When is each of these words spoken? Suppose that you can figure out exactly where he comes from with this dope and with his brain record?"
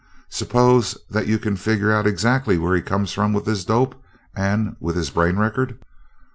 Suppose 0.31 0.97
that 1.11 1.27
you 1.27 1.37
can 1.37 1.55
figure 1.55 1.91
out 1.91 2.07
exactly 2.07 2.57
where 2.57 2.75
he 2.75 2.81
comes 2.81 3.11
from 3.13 3.33
with 3.33 3.45
this 3.45 3.63
dope 3.63 3.93
and 4.35 4.75
with 4.79 4.95
his 4.95 5.11
brain 5.11 5.37
record?" 5.37 5.77